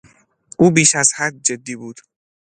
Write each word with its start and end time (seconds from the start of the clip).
او 0.59 0.71
بیش 0.71 0.95
از 0.95 1.11
حد 1.15 1.41
جدی 1.43 1.75
بود. 1.75 1.99